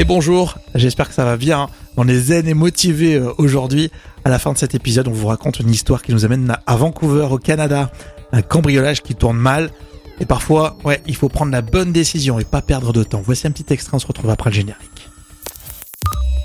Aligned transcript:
Et 0.00 0.04
bonjour, 0.04 0.54
j'espère 0.74 1.08
que 1.08 1.14
ça 1.14 1.26
va 1.26 1.36
bien. 1.36 1.68
On 1.98 2.08
est 2.08 2.16
zen 2.16 2.48
et 2.48 2.54
motivé 2.54 3.16
euh, 3.16 3.34
aujourd'hui. 3.36 3.90
À 4.24 4.30
la 4.30 4.38
fin 4.38 4.50
de 4.50 4.56
cet 4.56 4.74
épisode, 4.74 5.08
on 5.08 5.12
vous 5.12 5.26
raconte 5.26 5.60
une 5.60 5.68
histoire 5.68 6.00
qui 6.00 6.14
nous 6.14 6.24
amène 6.24 6.56
à 6.66 6.76
Vancouver, 6.76 7.26
au 7.30 7.36
Canada. 7.36 7.92
Un 8.32 8.40
cambriolage 8.40 9.02
qui 9.02 9.14
tourne 9.14 9.36
mal. 9.36 9.70
Et 10.18 10.24
parfois, 10.24 10.78
ouais, 10.84 11.02
il 11.06 11.14
faut 11.14 11.28
prendre 11.28 11.52
la 11.52 11.60
bonne 11.60 11.92
décision 11.92 12.38
et 12.38 12.46
pas 12.46 12.62
perdre 12.62 12.94
de 12.94 13.02
temps. 13.02 13.20
Voici 13.20 13.46
un 13.46 13.50
petit 13.50 13.70
extrait, 13.74 13.94
on 13.94 13.98
se 13.98 14.06
retrouve 14.06 14.30
après 14.30 14.48
le 14.48 14.54
générique. 14.54 15.10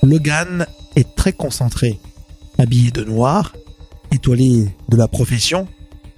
Logan 0.04 0.68
est 0.98 1.16
très 1.16 1.32
concentré. 1.32 2.02
Habillé 2.60 2.92
de 2.92 3.06
noir, 3.06 3.54
étoilé 4.12 4.68
de 4.90 4.98
la 4.98 5.08
profession. 5.08 5.66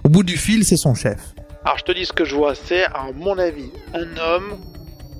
Au 0.02 0.08
bout 0.08 0.24
du 0.24 0.36
fil, 0.36 0.64
c'est 0.64 0.76
son 0.76 0.96
chef. 0.96 1.34
Alors 1.64 1.78
je 1.78 1.84
te 1.84 1.92
dis 1.92 2.04
ce 2.04 2.12
que 2.12 2.24
je 2.24 2.34
vois, 2.34 2.56
c'est 2.56 2.86
à 2.86 3.12
mon 3.14 3.38
avis 3.38 3.70
un 3.94 4.16
homme, 4.16 4.58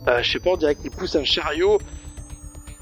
euh, 0.08 0.20
je 0.20 0.32
sais 0.32 0.40
pas, 0.40 0.50
on 0.50 0.56
dirait 0.56 0.74
qu'il 0.74 0.90
pousse 0.90 1.14
un 1.14 1.22
chariot. 1.22 1.78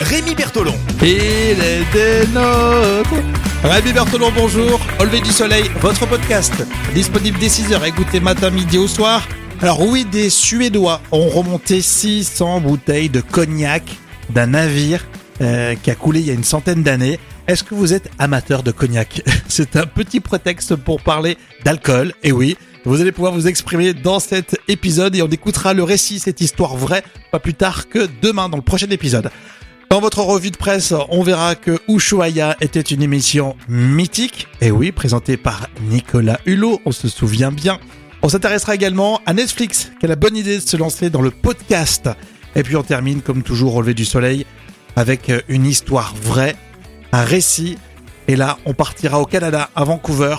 Rémi 0.00 0.34
Bertolon. 0.34 0.74
Il 1.02 1.08
est 1.08 1.84
des 1.92 2.26
nôtres. 2.32 3.22
Rémi 3.62 3.92
Bertolon, 3.92 4.32
bonjour. 4.34 4.80
Au 4.98 5.04
lever 5.04 5.20
du 5.20 5.30
soleil, 5.30 5.70
votre 5.80 6.06
podcast. 6.06 6.54
Disponible 6.94 7.38
dès 7.38 7.48
6h. 7.48 7.86
Écoutez 7.86 8.18
matin, 8.18 8.48
midi 8.48 8.78
au 8.78 8.88
soir. 8.88 9.28
Alors 9.60 9.86
oui, 9.86 10.06
des 10.06 10.30
Suédois 10.30 11.02
ont 11.12 11.28
remonté 11.28 11.82
600 11.82 12.62
bouteilles 12.62 13.10
de 13.10 13.20
cognac 13.20 13.82
d'un 14.30 14.46
navire 14.46 15.06
euh, 15.42 15.74
qui 15.82 15.90
a 15.90 15.94
coulé 15.94 16.20
il 16.20 16.26
y 16.26 16.30
a 16.30 16.34
une 16.34 16.44
centaine 16.44 16.82
d'années. 16.82 17.20
Est-ce 17.46 17.62
que 17.62 17.74
vous 17.74 17.92
êtes 17.92 18.10
amateur 18.18 18.62
de 18.62 18.70
cognac 18.70 19.22
C'est 19.48 19.76
un 19.76 19.84
petit 19.84 20.20
prétexte 20.20 20.76
pour 20.76 21.02
parler 21.02 21.36
d'alcool. 21.62 22.14
Et 22.22 22.32
oui, 22.32 22.56
vous 22.86 23.02
allez 23.02 23.12
pouvoir 23.12 23.34
vous 23.34 23.48
exprimer 23.48 23.92
dans 23.92 24.18
cet 24.18 24.58
épisode 24.66 25.14
et 25.14 25.20
on 25.20 25.28
écoutera 25.28 25.74
le 25.74 25.82
récit, 25.82 26.20
cette 26.20 26.40
histoire 26.40 26.74
vraie, 26.74 27.04
pas 27.30 27.38
plus 27.38 27.52
tard 27.52 27.90
que 27.90 28.08
demain 28.22 28.48
dans 28.48 28.56
le 28.56 28.62
prochain 28.62 28.88
épisode. 28.88 29.30
Dans 29.90 30.00
votre 30.00 30.22
revue 30.22 30.52
de 30.52 30.56
presse, 30.56 30.94
on 31.08 31.24
verra 31.24 31.56
que 31.56 31.80
Ushuaïa 31.88 32.56
était 32.60 32.80
une 32.80 33.02
émission 33.02 33.56
mythique, 33.68 34.46
et 34.60 34.70
oui, 34.70 34.92
présentée 34.92 35.36
par 35.36 35.66
Nicolas 35.82 36.38
Hulot, 36.46 36.80
on 36.84 36.92
se 36.92 37.08
souvient 37.08 37.50
bien. 37.50 37.80
On 38.22 38.28
s'intéressera 38.28 38.76
également 38.76 39.20
à 39.26 39.34
Netflix, 39.34 39.90
qui 39.98 40.06
a 40.06 40.08
la 40.08 40.14
bonne 40.14 40.36
idée 40.36 40.58
de 40.58 40.62
se 40.62 40.76
lancer 40.76 41.10
dans 41.10 41.22
le 41.22 41.32
podcast. 41.32 42.08
Et 42.54 42.62
puis 42.62 42.76
on 42.76 42.84
termine, 42.84 43.20
comme 43.20 43.42
toujours, 43.42 43.82
lever 43.82 43.94
du 43.94 44.04
soleil, 44.04 44.46
avec 44.94 45.32
une 45.48 45.66
histoire 45.66 46.14
vraie, 46.14 46.54
un 47.10 47.24
récit. 47.24 47.76
Et 48.28 48.36
là, 48.36 48.58
on 48.66 48.74
partira 48.74 49.18
au 49.18 49.26
Canada, 49.26 49.70
à 49.74 49.82
Vancouver, 49.82 50.36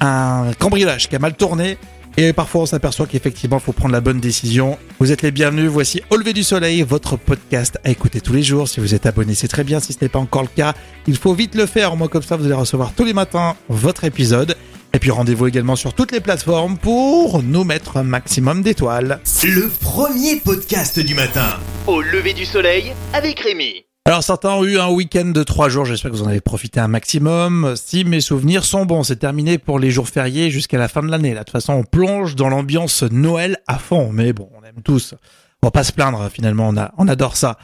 un 0.00 0.52
cambriolage 0.58 1.10
qui 1.10 1.16
a 1.16 1.18
mal 1.18 1.34
tourné. 1.34 1.76
Et 2.16 2.32
parfois, 2.32 2.62
on 2.62 2.66
s'aperçoit 2.66 3.06
qu'effectivement, 3.06 3.58
il 3.58 3.62
faut 3.62 3.72
prendre 3.72 3.92
la 3.92 4.00
bonne 4.00 4.20
décision. 4.20 4.78
Vous 5.00 5.10
êtes 5.10 5.22
les 5.22 5.32
bienvenus. 5.32 5.68
Voici 5.68 6.00
Au 6.10 6.16
lever 6.16 6.32
du 6.32 6.44
soleil, 6.44 6.82
votre 6.82 7.16
podcast 7.16 7.78
à 7.82 7.90
écouter 7.90 8.20
tous 8.20 8.32
les 8.32 8.42
jours. 8.42 8.68
Si 8.68 8.78
vous 8.78 8.94
êtes 8.94 9.06
abonné, 9.06 9.34
c'est 9.34 9.48
très 9.48 9.64
bien. 9.64 9.80
Si 9.80 9.92
ce 9.92 9.98
n'est 10.00 10.08
pas 10.08 10.20
encore 10.20 10.42
le 10.42 10.48
cas, 10.48 10.74
il 11.08 11.16
faut 11.16 11.34
vite 11.34 11.56
le 11.56 11.66
faire. 11.66 11.96
Moi, 11.96 12.08
comme 12.08 12.22
ça, 12.22 12.36
vous 12.36 12.44
allez 12.44 12.54
recevoir 12.54 12.92
tous 12.92 13.04
les 13.04 13.14
matins 13.14 13.56
votre 13.68 14.04
épisode. 14.04 14.56
Et 14.92 15.00
puis 15.00 15.10
rendez-vous 15.10 15.48
également 15.48 15.74
sur 15.74 15.92
toutes 15.92 16.12
les 16.12 16.20
plateformes 16.20 16.78
pour 16.78 17.42
nous 17.42 17.64
mettre 17.64 17.96
un 17.96 18.04
maximum 18.04 18.62
d'étoiles. 18.62 19.20
Le 19.42 19.68
premier 19.68 20.36
podcast 20.36 21.00
du 21.00 21.16
matin. 21.16 21.58
Au 21.88 22.00
lever 22.00 22.32
du 22.32 22.44
soleil 22.44 22.92
avec 23.12 23.40
Rémi. 23.40 23.83
Alors 24.06 24.22
certains 24.22 24.50
ont 24.50 24.64
eu 24.64 24.78
un 24.78 24.90
week-end 24.90 25.24
de 25.24 25.42
trois 25.42 25.70
jours, 25.70 25.86
j'espère 25.86 26.10
que 26.10 26.16
vous 26.16 26.24
en 26.24 26.28
avez 26.28 26.42
profité 26.42 26.78
un 26.78 26.88
maximum. 26.88 27.74
Si 27.74 28.04
mes 28.04 28.20
souvenirs 28.20 28.64
sont 28.64 28.84
bons, 28.84 29.02
c'est 29.02 29.16
terminé 29.16 29.56
pour 29.56 29.78
les 29.78 29.90
jours 29.90 30.10
fériés 30.10 30.50
jusqu'à 30.50 30.76
la 30.76 30.88
fin 30.88 31.02
de 31.02 31.08
l'année. 31.10 31.32
Là, 31.32 31.40
de 31.40 31.44
toute 31.44 31.52
façon, 31.52 31.72
on 31.72 31.84
plonge 31.84 32.36
dans 32.36 32.50
l'ambiance 32.50 33.02
Noël 33.04 33.56
à 33.66 33.78
fond, 33.78 34.10
mais 34.12 34.34
bon, 34.34 34.50
on 34.60 34.62
aime 34.62 34.82
tous. 34.84 35.14
On 35.62 35.68
va 35.68 35.70
pas 35.70 35.84
se 35.84 35.92
plaindre 35.92 36.28
finalement, 36.30 36.68
on, 36.68 36.76
a, 36.76 36.92
on 36.98 37.08
adore 37.08 37.34
ça. 37.38 37.56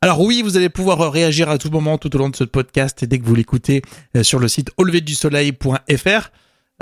Alors 0.00 0.22
oui, 0.22 0.40
vous 0.40 0.56
allez 0.56 0.70
pouvoir 0.70 1.12
réagir 1.12 1.50
à 1.50 1.58
tout 1.58 1.70
moment 1.70 1.98
tout 1.98 2.14
au 2.16 2.18
long 2.18 2.30
de 2.30 2.36
ce 2.36 2.44
podcast 2.44 3.02
et 3.02 3.06
dès 3.06 3.18
que 3.18 3.26
vous 3.26 3.34
l'écoutez 3.34 3.82
euh, 4.16 4.22
sur 4.22 4.38
le 4.38 4.48
site 4.48 4.70
auleverdusoleil.fr. 4.78 6.30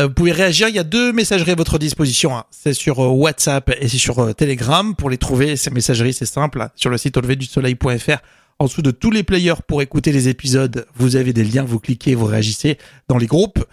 Euh, 0.00 0.06
vous 0.06 0.15
pouvez 0.15 0.31
réagir, 0.31 0.69
il 0.69 0.77
y 0.77 0.78
a 0.78 0.84
deux 0.84 1.12
messageries 1.12 1.50
à 1.50 1.56
votre 1.56 1.78
disposition. 1.78 2.37
hein. 2.37 2.44
C'est 2.53 2.75
sur 2.75 3.00
euh, 3.00 3.09
WhatsApp 3.09 3.72
et 3.81 3.88
c'est 3.88 3.98
sur 3.98 4.32
Telegram. 4.37 4.94
Pour 4.94 5.10
les 5.10 5.19
trouver, 5.19 5.56
ces 5.56 5.71
messageries, 5.71 6.12
c'est 6.12 6.27
simple. 6.27 6.69
Sur 6.77 6.91
le 6.91 6.97
site 6.97 7.16
auleverdusoleil.fr, 7.16 8.19
en 8.60 8.66
dessous 8.66 8.82
de 8.82 8.91
tous 8.91 9.10
les 9.10 9.22
players 9.22 9.62
pour 9.66 9.81
écouter 9.81 10.12
les 10.12 10.28
épisodes, 10.28 10.87
vous 10.94 11.16
avez 11.16 11.32
des 11.32 11.44
liens, 11.44 11.65
vous 11.65 11.81
cliquez, 11.81 12.15
vous 12.15 12.26
réagissez 12.26 12.76
dans 13.09 13.16
les 13.16 13.26
groupes. 13.26 13.65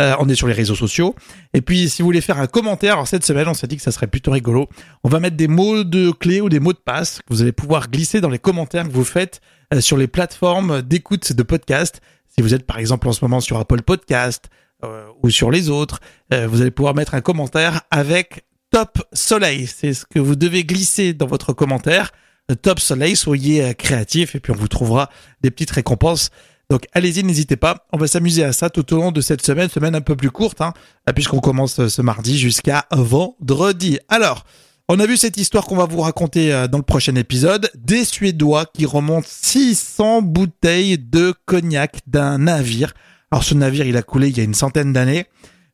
Euh, 0.00 0.14
on 0.20 0.28
est 0.28 0.36
sur 0.36 0.46
les 0.46 0.52
réseaux 0.52 0.76
sociaux. 0.76 1.16
Et 1.52 1.62
puis, 1.62 1.88
si 1.88 2.00
vous 2.00 2.06
voulez 2.06 2.20
faire 2.20 2.38
un 2.38 2.46
commentaire, 2.46 2.92
alors 2.94 3.08
cette 3.08 3.24
semaine, 3.24 3.48
on 3.48 3.54
s'est 3.54 3.66
dit 3.66 3.76
que 3.76 3.82
ça 3.82 3.90
serait 3.90 4.06
plutôt 4.06 4.30
rigolo. 4.30 4.68
On 5.02 5.08
va 5.08 5.18
mettre 5.18 5.36
des 5.36 5.48
mots 5.48 5.82
de 5.82 6.12
clé 6.12 6.40
ou 6.40 6.48
des 6.48 6.60
mots 6.60 6.74
de 6.74 6.78
passe 6.78 7.18
que 7.18 7.34
vous 7.34 7.42
allez 7.42 7.52
pouvoir 7.52 7.90
glisser 7.90 8.20
dans 8.20 8.28
les 8.28 8.38
commentaires 8.38 8.84
que 8.84 8.92
vous 8.92 9.04
faites 9.04 9.40
euh, 9.74 9.80
sur 9.80 9.96
les 9.96 10.06
plateformes 10.06 10.80
d'écoute 10.80 11.32
de 11.32 11.42
podcast. 11.42 12.00
Si 12.28 12.40
vous 12.40 12.54
êtes 12.54 12.66
par 12.66 12.78
exemple 12.78 13.08
en 13.08 13.12
ce 13.12 13.24
moment 13.24 13.40
sur 13.40 13.58
Apple 13.58 13.82
Podcast 13.82 14.48
euh, 14.84 15.06
ou 15.24 15.30
sur 15.30 15.50
les 15.50 15.70
autres, 15.70 15.98
euh, 16.32 16.46
vous 16.46 16.60
allez 16.60 16.70
pouvoir 16.70 16.94
mettre 16.94 17.14
un 17.14 17.20
commentaire 17.20 17.80
avec 17.90 18.44
Top 18.70 19.02
Soleil. 19.12 19.66
C'est 19.66 19.92
ce 19.92 20.06
que 20.06 20.20
vous 20.20 20.36
devez 20.36 20.62
glisser 20.62 21.14
dans 21.14 21.26
votre 21.26 21.52
commentaire. 21.52 22.12
Euh, 22.50 22.54
Top 22.54 22.80
Soleil, 22.80 23.16
soyez 23.16 23.62
euh, 23.62 23.72
créatifs 23.72 24.34
et 24.34 24.40
puis 24.40 24.52
on 24.52 24.56
vous 24.56 24.68
trouvera 24.68 25.10
des 25.42 25.50
petites 25.50 25.70
récompenses. 25.70 26.30
Donc 26.68 26.86
allez-y, 26.92 27.22
n'hésitez 27.22 27.56
pas. 27.56 27.86
On 27.92 27.98
va 27.98 28.08
s'amuser 28.08 28.42
à 28.42 28.52
ça 28.52 28.70
tout 28.70 28.92
au 28.92 28.96
long 28.96 29.12
de 29.12 29.20
cette 29.20 29.42
semaine, 29.42 29.68
semaine 29.68 29.94
un 29.94 30.00
peu 30.00 30.16
plus 30.16 30.30
courte, 30.30 30.60
hein, 30.60 30.72
puisqu'on 31.14 31.40
commence 31.40 31.78
euh, 31.78 31.88
ce 31.88 32.02
mardi 32.02 32.38
jusqu'à 32.38 32.86
vendredi. 32.90 33.98
Alors, 34.08 34.44
on 34.88 34.98
a 34.98 35.06
vu 35.06 35.16
cette 35.16 35.36
histoire 35.36 35.66
qu'on 35.66 35.76
va 35.76 35.86
vous 35.86 36.00
raconter 36.00 36.52
euh, 36.52 36.66
dans 36.66 36.78
le 36.78 36.84
prochain 36.84 37.14
épisode. 37.14 37.70
Des 37.76 38.04
Suédois 38.04 38.66
qui 38.66 38.84
remontent 38.84 39.28
600 39.28 40.22
bouteilles 40.22 40.98
de 40.98 41.34
cognac 41.44 42.00
d'un 42.06 42.38
navire. 42.38 42.94
Alors 43.30 43.44
ce 43.44 43.54
navire, 43.54 43.86
il 43.86 43.96
a 43.96 44.02
coulé 44.02 44.28
il 44.28 44.36
y 44.36 44.40
a 44.40 44.44
une 44.44 44.54
centaine 44.54 44.92
d'années. 44.92 45.26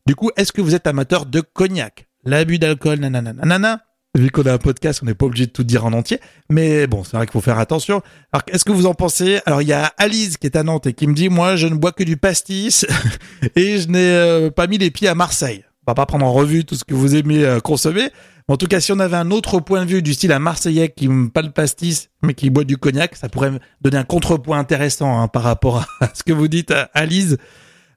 Du 0.06 0.14
coup, 0.14 0.30
est-ce 0.36 0.52
que 0.52 0.60
vous 0.60 0.74
êtes 0.74 0.86
amateur 0.86 1.24
de 1.24 1.40
cognac? 1.40 2.06
L'abus 2.24 2.58
d'alcool, 2.58 2.98
nanana, 3.00 3.32
nanana 3.32 3.80
Vu 4.14 4.30
qu'on 4.30 4.42
a 4.42 4.52
un 4.52 4.58
podcast, 4.58 5.00
on 5.02 5.06
n'est 5.06 5.14
pas 5.14 5.24
obligé 5.24 5.46
de 5.46 5.52
tout 5.52 5.64
dire 5.64 5.86
en 5.86 5.92
entier. 5.94 6.20
Mais 6.50 6.86
bon, 6.86 7.02
c'est 7.02 7.16
vrai 7.16 7.24
qu'il 7.24 7.32
faut 7.32 7.40
faire 7.40 7.58
attention. 7.58 8.02
Alors, 8.30 8.44
qu'est-ce 8.44 8.64
que 8.64 8.72
vous 8.72 8.84
en 8.84 8.92
pensez? 8.92 9.40
Alors, 9.46 9.62
il 9.62 9.68
y 9.68 9.72
a 9.72 9.90
Alice 9.96 10.36
qui 10.36 10.46
est 10.46 10.54
à 10.54 10.62
Nantes 10.62 10.86
et 10.86 10.92
qui 10.92 11.06
me 11.06 11.14
dit, 11.14 11.30
moi, 11.30 11.56
je 11.56 11.66
ne 11.66 11.76
bois 11.76 11.92
que 11.92 12.04
du 12.04 12.18
pastis 12.18 12.84
et 13.56 13.78
je 13.78 13.88
n'ai 13.88 14.10
euh, 14.10 14.50
pas 14.50 14.66
mis 14.66 14.76
les 14.76 14.90
pieds 14.90 15.08
à 15.08 15.14
Marseille. 15.14 15.64
On 15.86 15.92
va 15.92 15.94
pas 15.94 16.04
prendre 16.04 16.26
en 16.26 16.32
revue 16.34 16.66
tout 16.66 16.74
ce 16.74 16.84
que 16.84 16.92
vous 16.92 17.16
aimez 17.16 17.42
euh, 17.42 17.60
consommer. 17.60 18.10
En 18.48 18.58
tout 18.58 18.66
cas, 18.66 18.80
si 18.80 18.92
on 18.92 18.98
avait 18.98 19.16
un 19.16 19.30
autre 19.30 19.60
point 19.60 19.82
de 19.82 19.90
vue 19.90 20.02
du 20.02 20.12
style 20.12 20.32
un 20.32 20.38
Marseillais 20.40 20.90
qui 20.90 21.08
n'aime 21.08 21.30
pas 21.30 21.40
le 21.40 21.50
pastis, 21.50 22.10
mais 22.22 22.34
qui 22.34 22.50
boit 22.50 22.64
du 22.64 22.76
cognac, 22.76 23.16
ça 23.16 23.30
pourrait 23.30 23.52
donner 23.80 23.96
un 23.96 24.04
contrepoint 24.04 24.58
intéressant 24.58 25.22
hein, 25.22 25.28
par 25.28 25.42
rapport 25.42 25.86
à 26.00 26.10
ce 26.12 26.22
que 26.22 26.34
vous 26.34 26.48
dites, 26.48 26.70
euh, 26.70 26.84
Alice. 26.92 27.36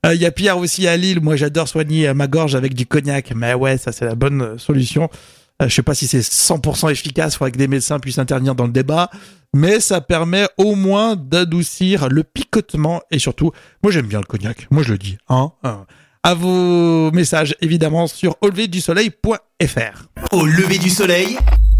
Euh, 0.06 0.16
Il 0.16 0.22
y 0.22 0.26
a 0.26 0.32
Pierre 0.32 0.60
aussi 0.60 0.88
à 0.88 0.96
Lille. 0.96 1.20
Moi, 1.20 1.36
j'adore 1.36 1.68
soigner 1.68 2.14
ma 2.14 2.28
gorge 2.28 2.56
avec 2.56 2.74
du 2.74 2.86
cognac. 2.86 3.34
Mais 3.36 3.54
ouais, 3.54 3.78
ça, 3.78 3.92
c'est 3.92 4.06
la 4.06 4.16
bonne 4.16 4.58
solution. 4.58 5.10
Euh, 5.62 5.70
je 5.70 5.74
sais 5.74 5.84
pas 5.84 5.96
si 5.96 6.08
c'est 6.08 6.20
100% 6.20 6.92
efficace. 6.92 7.38
Faudrait 7.38 7.52
que 7.52 7.58
des 7.58 7.68
médecins 7.68 8.00
puissent 8.00 8.18
intervenir 8.20 8.56
dans 8.56 8.66
le 8.66 8.72
débat. 8.72 9.10
Mais 9.54 9.80
ça 9.80 10.02
permet 10.02 10.48
au 10.58 10.76
moins 10.76 11.16
d'adoucir 11.16 12.10
le 12.10 12.24
picotement. 12.24 13.02
Et 13.12 13.20
surtout, 13.20 13.52
moi, 13.84 13.92
j'aime 13.92 14.08
bien 14.08 14.20
le 14.20 14.26
cognac. 14.26 14.68
Moi, 14.70 14.84
je 14.84 14.92
le 14.92 14.98
dis. 14.98 15.18
Hein, 15.30 15.52
hein. 15.64 15.86
À 16.24 16.34
vos 16.34 17.12
messages, 17.12 17.56
évidemment, 17.62 18.08
sur 18.08 18.36
auleverdusoleil.fr. 18.42 20.08
Au 20.32 20.46
lever 20.46 20.78
du 20.78 20.90
soleil, 20.90 21.38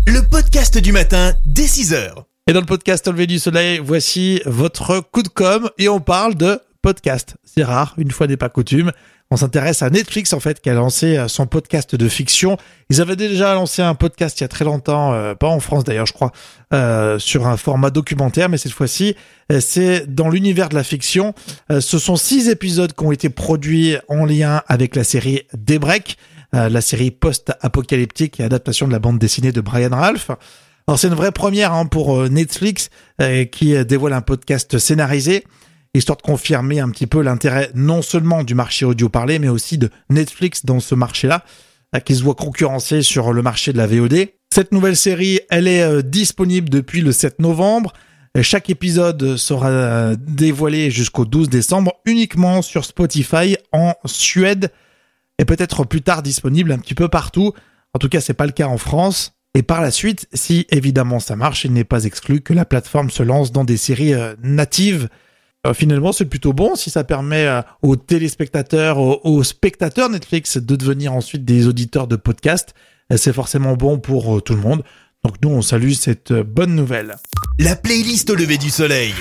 le 0.08 0.22
podcast 0.22 0.78
du 0.78 0.92
matin 0.92 1.34
dès 1.46 1.66
6h. 1.66 2.12
Et 2.48 2.54
dans 2.54 2.60
le 2.60 2.66
podcast 2.66 3.08
Au 3.08 3.12
lever 3.12 3.28
du 3.28 3.40
soleil, 3.40 3.82
voici 3.84 4.42
votre 4.46 5.00
coup 5.00 5.24
de 5.24 5.28
com. 5.28 5.70
Et 5.78 5.90
on 5.90 6.00
parle 6.00 6.36
de 6.36 6.62
podcast. 6.82 7.36
C'est 7.44 7.64
rare, 7.64 7.96
une 7.98 8.12
fois 8.12 8.28
n'est 8.28 8.38
pas 8.38 8.50
coutume. 8.50 8.92
On 9.36 9.38
s'intéresse 9.38 9.82
à 9.82 9.90
Netflix 9.90 10.32
en 10.32 10.40
fait 10.40 10.62
qui 10.62 10.70
a 10.70 10.74
lancé 10.74 11.18
euh, 11.18 11.28
son 11.28 11.46
podcast 11.46 11.94
de 11.94 12.08
fiction. 12.08 12.56
Ils 12.90 13.02
avaient 13.02 13.18
déjà 13.18 13.54
lancé 13.54 13.82
un 13.82 13.94
podcast 13.94 14.40
il 14.40 14.44
y 14.44 14.46
a 14.46 14.48
très 14.48 14.64
longtemps, 14.64 15.12
euh, 15.12 15.36
pas 15.36 15.50
en 15.50 15.60
France 15.60 15.84
d'ailleurs 15.84 16.06
je 16.06 16.14
crois, 16.14 16.32
euh, 16.72 17.20
sur 17.20 17.46
un 17.46 17.58
format 17.58 17.90
documentaire, 17.90 18.48
mais 18.48 18.58
cette 18.58 18.72
fois-ci 18.72 19.18
euh, 19.52 19.60
c'est 19.60 20.08
dans 20.08 20.30
l'univers 20.30 20.70
de 20.70 20.76
la 20.76 20.86
fiction. 20.86 21.34
Euh, 21.70 21.82
ce 21.82 22.00
sont 22.00 22.16
six 22.16 22.48
épisodes 22.48 22.94
qui 22.94 23.04
ont 23.04 23.12
été 23.12 23.28
produits 23.28 23.98
en 24.08 24.24
lien 24.24 24.62
avec 24.68 24.96
la 24.96 25.04
série 25.04 25.42
Daybreak, 25.54 26.18
la 26.54 26.80
série 26.80 27.12
post-apocalyptique 27.12 28.40
et 28.40 28.44
adaptation 28.44 28.88
de 28.88 28.94
la 28.94 29.00
bande 29.00 29.20
dessinée 29.20 29.52
de 29.52 29.60
Brian 29.60 29.90
Ralph. 29.92 30.32
Alors 30.88 30.98
c'est 30.98 31.08
une 31.08 31.14
vraie 31.14 31.34
première 31.34 31.74
hein, 31.74 31.88
pour 31.88 32.30
Netflix 32.30 32.90
qui 33.52 33.86
dévoile 33.86 34.14
un 34.14 34.22
podcast 34.22 34.78
scénarisé. 34.78 35.44
Histoire 35.98 36.18
de 36.18 36.22
confirmer 36.22 36.80
un 36.80 36.90
petit 36.90 37.08
peu 37.08 37.22
l'intérêt 37.22 37.72
non 37.74 38.02
seulement 38.02 38.44
du 38.44 38.56
marché 38.56 38.86
audio 38.86 39.10
parlé, 39.10 39.40
mais 39.40 39.50
aussi 39.50 39.78
de 39.78 39.90
Netflix 40.10 40.66
dans 40.66 40.80
ce 40.80 40.96
marché-là, 40.96 41.44
qui 42.06 42.16
se 42.16 42.24
voit 42.24 42.36
concurrencer 42.36 43.02
sur 43.02 43.32
le 43.32 43.42
marché 43.42 43.72
de 43.72 43.78
la 43.78 43.88
VOD. 43.88 44.28
Cette 44.54 44.72
nouvelle 44.72 44.98
série, 44.98 45.40
elle 45.50 45.68
est 45.68 45.82
euh, 45.82 46.02
disponible 46.02 46.70
depuis 46.70 47.02
le 47.02 47.12
7 47.12 47.40
novembre. 47.40 47.94
Chaque 48.42 48.70
épisode 48.70 49.38
sera 49.38 49.70
euh, 49.70 50.16
dévoilé 50.20 50.92
jusqu'au 50.92 51.24
12 51.24 51.50
décembre 51.50 51.94
uniquement 52.06 52.62
sur 52.62 52.84
Spotify 52.84 53.56
en 53.72 53.94
Suède 54.04 54.72
et 55.40 55.46
peut-être 55.46 55.86
plus 55.86 56.02
tard 56.02 56.22
disponible 56.22 56.72
un 56.74 56.80
petit 56.80 56.96
peu 56.96 57.08
partout. 57.08 57.54
En 57.94 58.00
tout 58.00 58.10
cas, 58.10 58.20
c'est 58.20 58.34
pas 58.34 58.46
le 58.46 58.52
cas 58.52 58.68
en 58.68 58.78
France. 58.78 59.34
Et 59.54 59.64
par 59.64 59.82
la 59.82 59.90
suite, 59.90 60.28
si 60.34 60.68
évidemment 60.70 61.22
ça 61.22 61.38
marche, 61.38 61.64
il 61.64 61.72
n'est 61.72 61.86
pas 61.86 62.04
exclu 62.04 62.42
que 62.42 62.54
la 62.54 62.66
plateforme 62.66 63.10
se 63.10 63.24
lance 63.24 63.54
dans 63.54 63.64
des 63.64 63.78
séries 63.78 64.14
euh, 64.14 64.36
natives. 64.44 65.08
Euh, 65.66 65.74
finalement, 65.74 66.12
c'est 66.12 66.26
plutôt 66.26 66.54
bon 66.54 66.76
si 66.76 66.90
ça 66.90 67.04
permet 67.04 67.48
euh, 67.48 67.62
aux 67.82 67.96
téléspectateurs, 67.96 68.98
aux, 69.00 69.44
spectateurs 69.44 70.10
Netflix 70.10 70.58
de 70.58 70.76
devenir 70.76 71.14
ensuite 71.14 71.44
des 71.44 71.68
auditeurs 71.68 72.08
de 72.08 72.16
podcasts. 72.16 72.74
C'est 73.16 73.34
forcément 73.34 73.76
bon 73.76 74.00
pour 74.00 74.42
tout 74.42 74.56
le 74.56 74.62
monde. 74.62 74.84
Donc 75.24 75.36
nous, 75.44 75.50
on 75.50 75.62
salue 75.62 75.92
cette 75.92 76.34
bonne 76.34 76.76
nouvelle. 76.76 77.16
La 77.60 77.76
playlist 77.76 78.30
au 78.32 78.36
lever 78.36 78.58
du 78.58 78.70
soleil. 78.70 79.14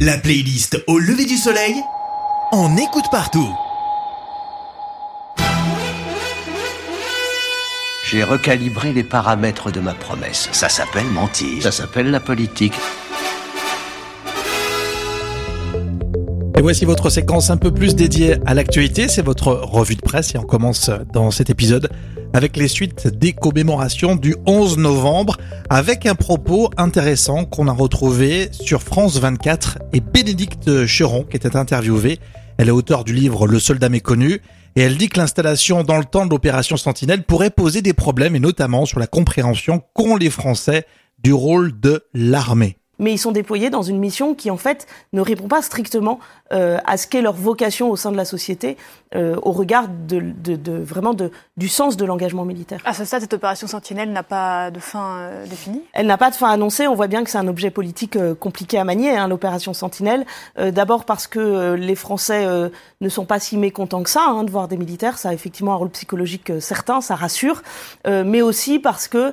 La 0.00 0.16
playlist 0.16 0.82
au 0.86 0.98
lever 0.98 1.24
du 1.24 1.36
soleil, 1.36 1.74
on 2.52 2.76
écoute 2.76 3.04
partout. 3.10 3.48
J'ai 8.04 8.24
recalibré 8.24 8.92
les 8.92 9.04
paramètres 9.04 9.70
de 9.70 9.80
ma 9.80 9.94
promesse. 9.94 10.48
Ça 10.52 10.68
s'appelle 10.68 11.06
mentir. 11.06 11.62
Ça 11.62 11.70
s'appelle 11.70 12.10
la 12.10 12.20
politique. 12.20 12.74
Et 16.56 16.60
voici 16.60 16.84
votre 16.84 17.10
séquence 17.10 17.50
un 17.50 17.56
peu 17.56 17.72
plus 17.72 17.94
dédiée 17.94 18.36
à 18.46 18.54
l'actualité. 18.54 19.08
C'est 19.08 19.22
votre 19.22 19.52
revue 19.52 19.96
de 19.96 20.02
presse 20.02 20.34
et 20.34 20.38
on 20.38 20.44
commence 20.44 20.90
dans 21.12 21.30
cet 21.30 21.50
épisode 21.50 21.90
avec 22.32 22.56
les 22.56 22.68
suites 22.68 23.06
des 23.08 23.32
commémorations 23.32 24.16
du 24.16 24.36
11 24.46 24.78
novembre, 24.78 25.36
avec 25.70 26.06
un 26.06 26.14
propos 26.14 26.70
intéressant 26.76 27.44
qu'on 27.44 27.68
a 27.68 27.72
retrouvé 27.72 28.48
sur 28.52 28.82
France 28.82 29.18
24 29.18 29.78
et 29.92 30.00
Bénédicte 30.00 30.86
Cheron 30.86 31.24
qui 31.24 31.36
était 31.36 31.56
interviewée. 31.56 32.18
Elle 32.56 32.68
est 32.68 32.72
auteure 32.72 33.04
du 33.04 33.12
livre 33.12 33.46
Le 33.46 33.58
soldat 33.58 33.88
méconnu 33.88 34.40
et 34.76 34.82
elle 34.82 34.96
dit 34.96 35.08
que 35.08 35.18
l'installation 35.18 35.84
dans 35.84 35.98
le 35.98 36.04
temps 36.04 36.26
de 36.26 36.30
l'opération 36.30 36.76
Sentinelle 36.76 37.24
pourrait 37.24 37.50
poser 37.50 37.82
des 37.82 37.92
problèmes 37.92 38.36
et 38.36 38.40
notamment 38.40 38.86
sur 38.86 38.98
la 38.98 39.06
compréhension 39.06 39.82
qu'ont 39.94 40.16
les 40.16 40.30
Français 40.30 40.86
du 41.18 41.32
rôle 41.32 41.78
de 41.80 42.04
l'armée 42.14 42.77
mais 42.98 43.12
ils 43.12 43.18
sont 43.18 43.32
déployés 43.32 43.70
dans 43.70 43.82
une 43.82 43.98
mission 43.98 44.34
qui 44.34 44.50
en 44.50 44.56
fait 44.56 44.86
ne 45.12 45.20
répond 45.20 45.48
pas 45.48 45.62
strictement 45.62 46.18
euh, 46.52 46.78
à 46.86 46.96
ce 46.96 47.06
qu'est 47.06 47.20
leur 47.20 47.34
vocation 47.34 47.90
au 47.90 47.96
sein 47.96 48.10
de 48.10 48.16
la 48.16 48.24
société, 48.24 48.76
euh, 49.14 49.36
au 49.42 49.52
regard 49.52 49.86
de, 49.88 50.20
de, 50.20 50.56
de 50.56 50.72
vraiment 50.72 51.12
de, 51.14 51.30
du 51.56 51.68
sens 51.68 51.96
de 51.96 52.04
l'engagement 52.04 52.44
militaire. 52.44 52.80
À 52.84 52.94
ce 52.94 53.04
stade, 53.04 53.20
cette 53.20 53.34
opération 53.34 53.66
Sentinelle 53.66 54.12
n'a 54.12 54.22
pas 54.22 54.70
de 54.70 54.80
fin 54.80 55.18
euh, 55.18 55.46
définie? 55.46 55.82
Elle 55.92 56.06
n'a 56.06 56.16
pas 56.16 56.30
de 56.30 56.36
fin 56.36 56.48
annoncée. 56.48 56.86
On 56.86 56.94
voit 56.94 57.06
bien 57.06 57.22
que 57.22 57.30
c'est 57.30 57.38
un 57.38 57.48
objet 57.48 57.70
politique 57.70 58.18
compliqué 58.40 58.78
à 58.78 58.84
manier, 58.84 59.10
hein, 59.16 59.28
l'opération 59.28 59.74
Sentinelle. 59.74 60.24
D'abord 60.56 61.04
parce 61.04 61.26
que 61.26 61.74
les 61.74 61.94
Français 61.94 62.46
ne 63.00 63.08
sont 63.08 63.24
pas 63.24 63.38
si 63.40 63.56
mécontents 63.56 64.02
que 64.02 64.10
ça 64.10 64.24
hein, 64.26 64.44
de 64.44 64.50
voir 64.50 64.68
des 64.68 64.76
militaires. 64.76 65.18
Ça 65.18 65.30
a 65.30 65.34
effectivement 65.34 65.72
un 65.72 65.76
rôle 65.76 65.90
psychologique 65.90 66.52
certain, 66.60 67.00
ça 67.00 67.14
rassure. 67.14 67.62
mais 68.06 68.42
aussi 68.42 68.78
parce 68.78 69.08
que 69.08 69.32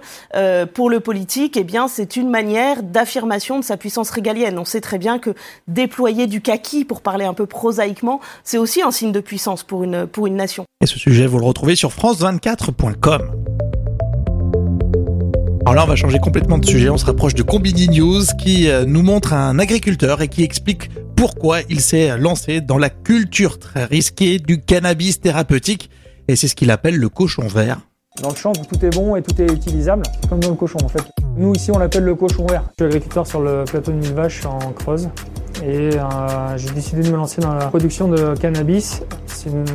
pour 0.65 0.89
le 0.89 0.99
politique, 0.99 1.57
eh 1.57 1.63
bien, 1.63 1.87
c'est 1.87 2.15
une 2.15 2.29
manière 2.29 2.83
d'affirmation 2.83 3.54
de 3.59 3.63
sa 3.63 3.77
puissance 3.77 4.09
régalienne. 4.09 4.57
On 4.59 4.65
sait 4.65 4.81
très 4.81 4.97
bien 4.97 5.19
que 5.19 5.33
déployer 5.67 6.27
du 6.27 6.41
kaki, 6.41 6.85
pour 6.85 7.01
parler 7.01 7.25
un 7.25 7.33
peu 7.33 7.45
prosaïquement, 7.45 8.19
c'est 8.43 8.57
aussi 8.57 8.81
un 8.81 8.91
signe 8.91 9.11
de 9.11 9.19
puissance 9.19 9.63
pour 9.63 9.83
une, 9.83 10.07
pour 10.07 10.27
une 10.27 10.35
nation. 10.35 10.65
Et 10.81 10.85
ce 10.85 10.99
sujet, 10.99 11.27
vous 11.27 11.39
le 11.39 11.45
retrouvez 11.45 11.75
sur 11.75 11.89
france24.com. 11.91 13.31
Alors 15.61 15.73
là, 15.73 15.83
on 15.83 15.87
va 15.87 15.95
changer 15.95 16.19
complètement 16.19 16.59
de 16.59 16.65
sujet. 16.65 16.89
On 16.89 16.97
se 16.97 17.05
rapproche 17.07 17.33
de 17.33 17.41
Combini 17.41 17.87
News 17.87 18.23
qui 18.37 18.69
euh, 18.69 18.85
nous 18.85 19.01
montre 19.01 19.33
un 19.33 19.57
agriculteur 19.57 20.21
et 20.21 20.27
qui 20.27 20.43
explique 20.43 20.91
pourquoi 21.15 21.61
il 21.69 21.81
s'est 21.81 22.15
lancé 22.19 22.61
dans 22.61 22.77
la 22.77 22.91
culture 22.91 23.57
très 23.57 23.85
risquée 23.85 24.37
du 24.37 24.61
cannabis 24.61 25.19
thérapeutique. 25.19 25.89
Et 26.27 26.35
c'est 26.35 26.47
ce 26.47 26.53
qu'il 26.53 26.69
appelle 26.69 26.97
le 26.97 27.09
cochon 27.09 27.47
vert. 27.47 27.79
Dans 28.21 28.29
le 28.29 28.35
champ, 28.35 28.53
tout 28.53 28.85
est 28.85 28.95
bon 28.95 29.15
et 29.15 29.23
tout 29.23 29.41
est 29.41 29.51
utilisable, 29.51 30.03
comme 30.29 30.39
dans 30.39 30.49
le 30.49 30.55
cochon 30.55 30.77
en 30.83 30.87
fait. 30.87 31.03
Nous 31.37 31.53
ici, 31.53 31.69
on 31.69 31.77
l'appelle 31.77 32.05
le 32.05 32.15
cochon 32.15 32.45
vert. 32.45 32.63
Je 32.79 32.85
suis 32.85 32.95
agriculteur 32.95 33.27
sur 33.27 33.41
le 33.41 33.65
plateau 33.65 33.91
de 33.91 33.97
Mille 33.97 34.15
en 34.45 34.71
Creuse 34.71 35.09
et 35.61 35.89
euh, 35.97 36.57
j'ai 36.57 36.69
décidé 36.69 37.01
de 37.01 37.11
me 37.11 37.17
lancer 37.17 37.41
dans 37.41 37.53
la 37.53 37.65
production 37.65 38.07
de 38.07 38.35
cannabis. 38.39 39.03
C'est 39.25 39.49
une 39.49 39.65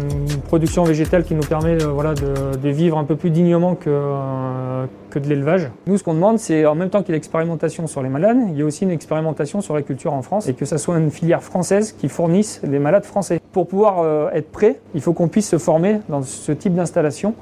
production 0.46 0.84
végétale 0.84 1.22
qui 1.22 1.34
nous 1.34 1.42
permet 1.42 1.82
euh, 1.82 1.88
voilà, 1.88 2.14
de, 2.14 2.56
de, 2.56 2.68
vivre 2.70 2.96
un 2.96 3.04
peu 3.04 3.14
plus 3.14 3.28
dignement 3.28 3.74
que, 3.74 3.90
euh, 3.90 4.86
que 5.10 5.18
de 5.18 5.28
l'élevage. 5.28 5.70
Nous, 5.86 5.98
ce 5.98 6.04
qu'on 6.04 6.14
demande, 6.14 6.38
c'est 6.38 6.64
en 6.64 6.74
même 6.74 6.88
temps 6.88 7.00
qu'il 7.00 7.10
y 7.10 7.12
a 7.12 7.16
l'expérimentation 7.16 7.86
sur 7.86 8.02
les 8.02 8.08
malades, 8.08 8.38
il 8.48 8.56
y 8.56 8.62
a 8.62 8.64
aussi 8.64 8.84
une 8.84 8.90
expérimentation 8.90 9.60
sur 9.60 9.74
la 9.74 9.82
culture 9.82 10.14
en 10.14 10.22
France 10.22 10.48
et 10.48 10.54
que 10.54 10.64
ça 10.64 10.78
soit 10.78 10.96
une 10.98 11.10
filière 11.10 11.42
française 11.42 11.92
qui 11.92 12.08
fournisse 12.08 12.62
des 12.64 12.78
malades 12.78 13.04
français. 13.04 13.38
Pour 13.52 13.66
pouvoir 13.66 14.30
être 14.32 14.50
prêt, 14.50 14.80
il 14.94 15.02
faut 15.02 15.12
qu'on 15.12 15.28
puisse 15.28 15.48
se 15.48 15.58
former 15.58 16.00
dans 16.08 16.22
ce 16.22 16.52
type 16.52 16.74
d'installation. 16.74 17.34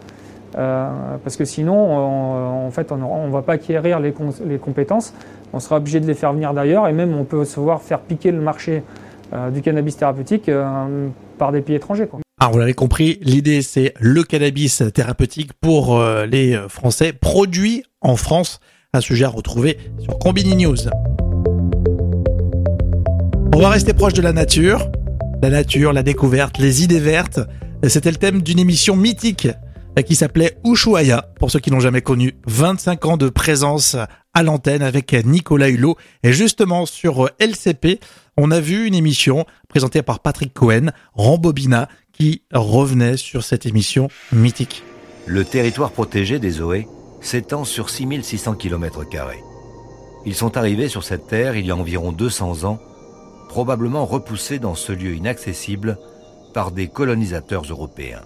Euh, 0.56 1.16
parce 1.22 1.36
que 1.36 1.44
sinon, 1.44 1.74
on, 1.74 2.66
en 2.66 2.70
fait, 2.70 2.90
on 2.92 3.26
ne 3.26 3.32
va 3.32 3.42
pas 3.42 3.54
acquérir 3.54 4.00
les, 4.00 4.12
compétences. 4.58 5.12
On 5.52 5.60
sera 5.60 5.76
obligé 5.76 6.00
de 6.00 6.06
les 6.06 6.14
faire 6.14 6.32
venir 6.32 6.54
d'ailleurs 6.54 6.88
et 6.88 6.92
même 6.92 7.14
on 7.14 7.24
peut 7.24 7.44
se 7.44 7.60
voir 7.60 7.82
faire 7.82 8.00
piquer 8.00 8.30
le 8.30 8.40
marché 8.40 8.82
euh, 9.32 9.50
du 9.50 9.62
cannabis 9.62 9.96
thérapeutique 9.96 10.48
euh, 10.48 11.08
par 11.38 11.52
des 11.52 11.60
pays 11.60 11.76
étrangers. 11.76 12.08
Alors 12.40 12.52
vous 12.52 12.58
l'avez 12.58 12.74
compris, 12.74 13.18
l'idée 13.22 13.62
c'est 13.62 13.94
le 13.98 14.22
cannabis 14.22 14.82
thérapeutique 14.94 15.52
pour 15.54 16.00
les 16.30 16.56
Français, 16.68 17.12
produit 17.12 17.82
en 18.00 18.14
France. 18.14 18.60
Un 18.94 19.00
sujet 19.00 19.24
à 19.24 19.28
retrouver 19.28 19.76
sur 19.98 20.18
Combini 20.18 20.56
News. 20.64 20.76
On 23.54 23.58
va 23.60 23.70
rester 23.70 23.92
proche 23.92 24.14
de 24.14 24.22
la 24.22 24.32
nature. 24.32 24.88
La 25.42 25.50
nature, 25.50 25.92
la 25.92 26.02
découverte, 26.02 26.58
les 26.58 26.84
idées 26.84 27.00
vertes. 27.00 27.40
C'était 27.86 28.10
le 28.10 28.16
thème 28.16 28.40
d'une 28.40 28.58
émission 28.58 28.96
mythique 28.96 29.48
qui 30.02 30.14
s'appelait 30.14 30.58
Ushuaïa, 30.64 31.30
pour 31.38 31.50
ceux 31.50 31.60
qui 31.60 31.70
n'ont 31.70 31.80
jamais 31.80 32.02
connu. 32.02 32.34
25 32.46 33.06
ans 33.06 33.16
de 33.16 33.28
présence 33.28 33.96
à 34.34 34.42
l'antenne 34.42 34.82
avec 34.82 35.12
Nicolas 35.12 35.68
Hulot. 35.68 35.96
Et 36.22 36.32
justement, 36.32 36.86
sur 36.86 37.30
LCP, 37.38 38.00
on 38.36 38.50
a 38.50 38.60
vu 38.60 38.86
une 38.86 38.94
émission 38.94 39.46
présentée 39.68 40.02
par 40.02 40.20
Patrick 40.20 40.54
Cohen, 40.54 40.92
Rambobina, 41.14 41.88
qui 42.12 42.42
revenait 42.52 43.16
sur 43.16 43.42
cette 43.44 43.66
émission 43.66 44.08
mythique. 44.32 44.82
Le 45.26 45.44
territoire 45.44 45.92
protégé 45.92 46.38
des 46.38 46.50
Zoé 46.50 46.86
s'étend 47.20 47.64
sur 47.64 47.90
6600 47.90 48.54
km. 48.54 49.04
Ils 50.24 50.34
sont 50.34 50.56
arrivés 50.56 50.88
sur 50.88 51.04
cette 51.04 51.26
terre 51.26 51.56
il 51.56 51.66
y 51.66 51.70
a 51.70 51.76
environ 51.76 52.12
200 52.12 52.64
ans, 52.64 52.78
probablement 53.48 54.04
repoussés 54.04 54.58
dans 54.58 54.74
ce 54.74 54.92
lieu 54.92 55.14
inaccessible 55.14 55.98
par 56.54 56.70
des 56.70 56.88
colonisateurs 56.88 57.64
européens. 57.64 58.22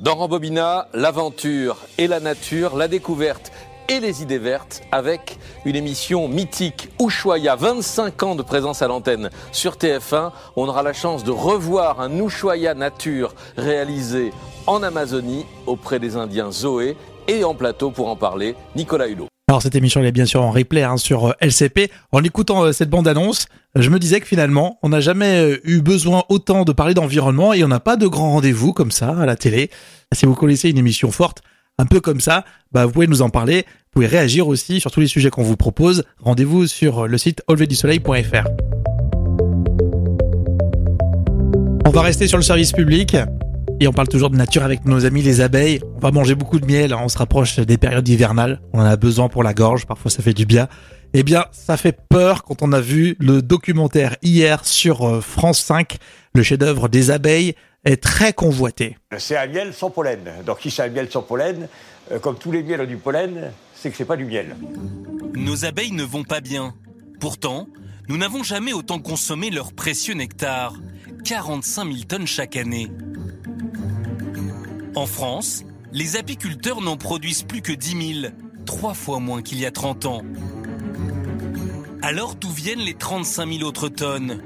Dans 0.00 0.14
Rambobina, 0.14 0.88
l'aventure 0.94 1.76
et 1.98 2.06
la 2.06 2.20
nature, 2.20 2.74
la 2.74 2.88
découverte 2.88 3.52
et 3.90 4.00
les 4.00 4.22
idées 4.22 4.38
vertes 4.38 4.80
avec 4.92 5.38
une 5.66 5.76
émission 5.76 6.26
mythique 6.26 6.88
Ushuaïa, 6.98 7.54
25 7.54 8.22
ans 8.22 8.34
de 8.34 8.42
présence 8.42 8.80
à 8.80 8.88
l'antenne 8.88 9.28
sur 9.52 9.74
TF1. 9.74 10.32
On 10.56 10.68
aura 10.68 10.82
la 10.82 10.94
chance 10.94 11.22
de 11.22 11.30
revoir 11.30 12.00
un 12.00 12.18
Ushuaïa 12.18 12.72
nature 12.72 13.34
réalisé 13.58 14.32
en 14.66 14.82
Amazonie 14.82 15.44
auprès 15.66 15.98
des 15.98 16.16
Indiens 16.16 16.50
Zoé 16.50 16.96
et 17.28 17.44
en 17.44 17.54
plateau 17.54 17.90
pour 17.90 18.08
en 18.08 18.16
parler 18.16 18.54
Nicolas 18.76 19.06
Hulot. 19.06 19.29
Alors 19.50 19.62
cette 19.62 19.74
émission 19.74 19.98
elle 19.98 20.06
est 20.06 20.12
bien 20.12 20.26
sûr 20.26 20.42
en 20.42 20.52
replay 20.52 20.84
hein, 20.84 20.96
sur 20.96 21.30
euh, 21.30 21.32
LCP. 21.40 21.90
En 22.12 22.22
écoutant 22.22 22.62
euh, 22.62 22.72
cette 22.72 22.88
bande-annonce, 22.88 23.48
je 23.74 23.90
me 23.90 23.98
disais 23.98 24.20
que 24.20 24.26
finalement, 24.28 24.78
on 24.84 24.90
n'a 24.90 25.00
jamais 25.00 25.40
euh, 25.40 25.60
eu 25.64 25.80
besoin 25.80 26.22
autant 26.28 26.62
de 26.62 26.70
parler 26.70 26.94
d'environnement 26.94 27.52
et 27.52 27.64
on 27.64 27.66
n'a 27.66 27.80
pas 27.80 27.96
de 27.96 28.06
grands 28.06 28.30
rendez-vous 28.30 28.72
comme 28.72 28.92
ça 28.92 29.08
à 29.08 29.26
la 29.26 29.34
télé. 29.34 29.68
Si 30.14 30.24
vous 30.24 30.36
connaissez 30.36 30.70
une 30.70 30.78
émission 30.78 31.10
forte, 31.10 31.42
un 31.78 31.86
peu 31.86 32.00
comme 32.00 32.20
ça, 32.20 32.44
bah, 32.70 32.86
vous 32.86 32.92
pouvez 32.92 33.08
nous 33.08 33.22
en 33.22 33.28
parler. 33.28 33.64
Vous 33.66 33.90
pouvez 33.94 34.06
réagir 34.06 34.46
aussi 34.46 34.78
sur 34.78 34.92
tous 34.92 35.00
les 35.00 35.08
sujets 35.08 35.30
qu'on 35.30 35.42
vous 35.42 35.56
propose. 35.56 36.04
Rendez-vous 36.20 36.68
sur 36.68 37.08
le 37.08 37.18
site 37.18 37.42
auleverdusoleil.fr. 37.48 38.46
On 41.86 41.90
va 41.90 42.02
rester 42.02 42.28
sur 42.28 42.38
le 42.38 42.44
service 42.44 42.70
public. 42.70 43.16
Et 43.82 43.88
on 43.88 43.92
parle 43.94 44.08
toujours 44.08 44.28
de 44.28 44.36
nature 44.36 44.62
avec 44.62 44.84
nos 44.84 45.06
amis 45.06 45.22
les 45.22 45.40
abeilles. 45.40 45.80
On 45.96 46.00
va 46.00 46.10
manger 46.10 46.34
beaucoup 46.34 46.60
de 46.60 46.66
miel, 46.66 46.92
on 46.92 47.08
se 47.08 47.16
rapproche 47.16 47.58
des 47.58 47.78
périodes 47.78 48.06
hivernales. 48.06 48.60
On 48.74 48.80
en 48.80 48.84
a 48.84 48.96
besoin 48.96 49.30
pour 49.30 49.42
la 49.42 49.54
gorge, 49.54 49.86
parfois 49.86 50.10
ça 50.10 50.22
fait 50.22 50.34
du 50.34 50.44
bien. 50.44 50.68
Eh 51.14 51.22
bien, 51.22 51.46
ça 51.50 51.78
fait 51.78 51.98
peur 52.10 52.44
quand 52.44 52.60
on 52.60 52.74
a 52.74 52.80
vu 52.82 53.16
le 53.20 53.40
documentaire 53.40 54.16
hier 54.20 54.66
sur 54.66 55.08
euh, 55.08 55.20
France 55.22 55.60
5. 55.60 55.96
Le 56.34 56.42
chef-d'œuvre 56.42 56.88
des 56.88 57.10
abeilles 57.10 57.54
est 57.86 58.02
très 58.02 58.34
convoité. 58.34 58.98
C'est 59.16 59.38
un 59.38 59.46
miel 59.46 59.72
sans 59.72 59.88
pollen. 59.88 60.20
Donc 60.44 60.58
si 60.60 60.70
c'est 60.70 60.82
un 60.82 60.88
miel 60.88 61.10
sans 61.10 61.22
pollen, 61.22 61.66
euh, 62.12 62.18
comme 62.18 62.36
tous 62.36 62.52
les 62.52 62.62
miels 62.62 62.82
ont 62.82 62.86
du 62.86 62.98
pollen, 62.98 63.50
c'est 63.74 63.90
que 63.90 63.96
c'est 63.96 64.04
pas 64.04 64.18
du 64.18 64.26
miel. 64.26 64.56
Nos 65.34 65.64
abeilles 65.64 65.92
ne 65.92 66.04
vont 66.04 66.24
pas 66.24 66.42
bien. 66.42 66.74
Pourtant, 67.18 67.66
nous 68.08 68.18
n'avons 68.18 68.42
jamais 68.42 68.74
autant 68.74 68.98
consommé 68.98 69.48
leur 69.48 69.72
précieux 69.72 70.12
nectar. 70.12 70.74
45 71.24 71.84
000 71.84 72.04
tonnes 72.06 72.26
chaque 72.26 72.56
année. 72.56 72.90
En 74.96 75.06
France, 75.06 75.62
les 75.92 76.16
apiculteurs 76.16 76.80
n'en 76.80 76.96
produisent 76.96 77.44
plus 77.44 77.62
que 77.62 77.72
10 77.72 78.22
000, 78.22 78.32
trois 78.66 78.94
fois 78.94 79.20
moins 79.20 79.40
qu'il 79.40 79.60
y 79.60 79.66
a 79.66 79.70
30 79.70 80.06
ans. 80.06 80.22
Alors 82.02 82.34
d'où 82.34 82.50
viennent 82.50 82.80
les 82.80 82.94
35 82.94 83.52
000 83.52 83.68
autres 83.68 83.88
tonnes? 83.88 84.42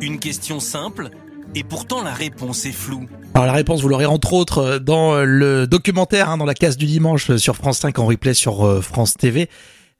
Une 0.00 0.18
question 0.18 0.58
simple, 0.58 1.10
et 1.54 1.62
pourtant 1.62 2.02
la 2.02 2.14
réponse 2.14 2.66
est 2.66 2.72
floue. 2.72 3.06
Alors 3.34 3.46
la 3.46 3.52
réponse, 3.52 3.80
vous 3.80 3.88
l'aurez 3.88 4.06
entre 4.06 4.32
autres 4.32 4.78
dans 4.78 5.22
le 5.22 5.68
documentaire, 5.68 6.30
hein, 6.30 6.36
dans 6.36 6.44
la 6.44 6.54
case 6.54 6.76
du 6.76 6.86
dimanche 6.86 7.36
sur 7.36 7.54
France 7.54 7.78
5 7.78 7.96
en 8.00 8.06
replay 8.06 8.34
sur 8.34 8.66
euh, 8.66 8.80
France 8.80 9.14
TV. 9.16 9.48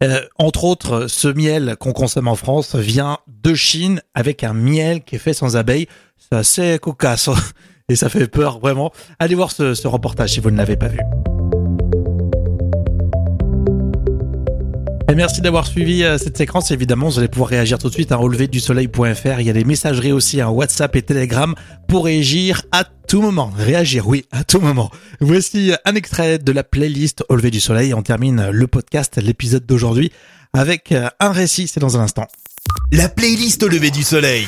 Euh, 0.03 0.21
entre 0.37 0.65
autres, 0.65 1.07
ce 1.07 1.29
miel 1.29 1.77
qu'on 1.79 1.93
consomme 1.93 2.29
en 2.29 2.37
France 2.37 2.75
vient 2.75 3.19
de 3.29 3.55
Chine 3.55 4.03
avec 4.15 4.43
un 4.43 4.53
miel 4.53 5.03
qui 5.05 5.17
est 5.17 5.21
fait 5.21 5.33
sans 5.33 5.57
abeilles. 5.57 5.87
C'est 6.17 6.37
assez 6.37 6.79
cocasse. 6.81 7.31
Et 7.89 7.97
ça 7.97 8.09
fait 8.09 8.27
peur 8.27 8.59
vraiment. 8.59 8.93
Allez 9.19 9.35
voir 9.35 9.51
ce, 9.51 9.75
ce 9.75 9.89
reportage 9.89 10.31
si 10.31 10.41
vous 10.41 10.51
ne 10.51 10.57
l'avez 10.57 10.77
pas 10.77 10.89
vu. 10.89 10.99
Et 15.11 15.15
merci 15.15 15.41
d'avoir 15.41 15.67
suivi 15.67 16.05
euh, 16.05 16.19
cette 16.19 16.37
séquence. 16.37 16.71
Évidemment, 16.71 17.09
vous 17.09 17.19
allez 17.19 17.29
pouvoir 17.29 17.49
réagir 17.49 17.79
tout 17.79 17.89
de 17.89 17.95
suite 17.95 18.13
à 18.13 18.17
releverdusoleil.fr. 18.17 19.41
Il 19.41 19.47
y 19.47 19.49
a 19.49 19.55
des 19.55 19.65
messageries 19.65 20.13
aussi, 20.13 20.43
un 20.43 20.51
WhatsApp 20.51 20.95
et 20.97 21.03
Telegram 21.03 21.55
pour 21.89 22.05
réagir 22.05 22.61
à 22.73 22.85
tout 22.85 23.23
moment. 23.23 23.51
Réagir, 23.57 24.07
oui, 24.07 24.27
à 24.33 24.45
tout 24.45 24.61
moment. 24.61 24.91
Voici 25.21 25.73
un 25.87 25.95
extrait 25.95 26.39
de 26.39 26.53
la 26.53 26.63
playlist 26.63 27.25
Au 27.31 27.37
lever 27.37 27.51
du 27.51 27.61
soleil. 27.61 27.95
On 27.95 28.03
termine 28.03 28.51
le 28.51 28.67
podcast, 28.67 29.17
l'épisode 29.17 29.65
d'aujourd'hui, 29.65 30.13
avec 30.53 30.93
euh, 30.93 31.09
un 31.21 31.33
récit. 31.33 31.69
C'est 31.69 31.81
dans 31.81 31.97
un 31.97 32.01
instant. 32.01 32.27
La 32.93 33.09
playlist 33.09 33.63
Au 33.63 33.69
lever 33.69 33.91
du 33.91 34.03
soleil. 34.03 34.47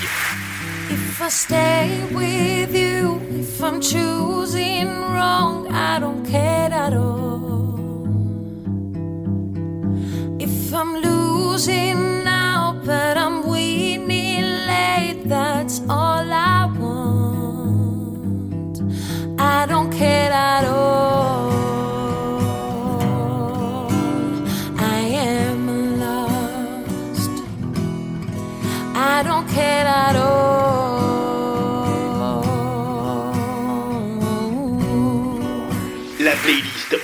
If 0.93 1.23
I 1.23 1.29
stay 1.29 2.05
with 2.13 2.75
you, 2.75 3.21
if 3.39 3.63
I'm 3.63 3.81
choosing 3.81 4.89
wrong, 4.89 5.71
I 5.73 6.01
don't 6.01 6.27
care 6.27 6.73
at 6.73 6.93
all. 6.95 7.79
If 10.41 10.75
I'm 10.75 10.97
losing 10.97 12.30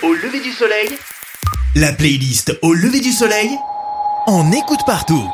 Au 0.07 0.15
lever 0.15 0.39
du 0.39 0.53
soleil. 0.53 0.89
La 1.75 1.93
playlist 1.93 2.57
Au 2.63 2.75
lever 2.75 3.01
du 3.01 3.11
soleil. 3.11 3.51
On 4.29 4.53
écoute 4.53 4.79
partout. 4.87 5.29